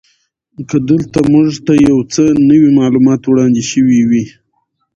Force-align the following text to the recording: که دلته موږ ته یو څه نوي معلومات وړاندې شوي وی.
که 0.69 0.77
دلته 0.89 1.19
موږ 1.33 1.49
ته 1.65 1.73
یو 1.87 1.99
څه 2.13 2.23
نوي 2.49 2.69
معلومات 2.79 3.21
وړاندې 3.25 3.63
شوي 3.71 4.01
وی. 4.09 4.23